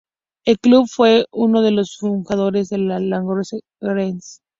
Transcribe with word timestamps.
El 0.45 0.57
club 0.57 0.87
fue 0.89 1.27
uno 1.31 1.61
de 1.61 1.69
los 1.69 1.95
fundadores 1.99 2.69
de 2.69 2.79
la 2.79 2.97
Lancashire 2.99 3.61
League. 3.81 4.19